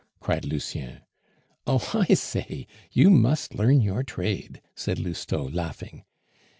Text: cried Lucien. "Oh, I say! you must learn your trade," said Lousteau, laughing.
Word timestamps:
cried 0.19 0.45
Lucien. 0.45 1.01
"Oh, 1.67 1.91
I 2.09 2.15
say! 2.15 2.65
you 2.91 3.11
must 3.11 3.53
learn 3.53 3.81
your 3.83 4.01
trade," 4.01 4.59
said 4.73 4.97
Lousteau, 4.97 5.47
laughing. 5.53 6.05